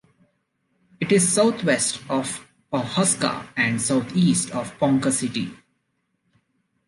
[0.99, 5.53] It is southwest of Pawhuska and southeast of Ponca City.